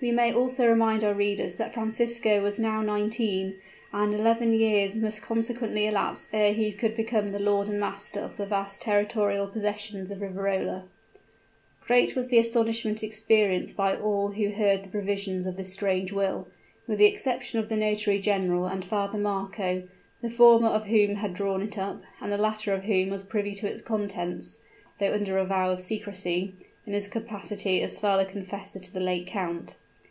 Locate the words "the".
7.28-7.38, 8.36-8.44, 12.26-12.40, 14.82-14.88, 16.98-17.06, 17.68-17.76, 20.22-20.28, 22.32-22.36, 28.92-28.98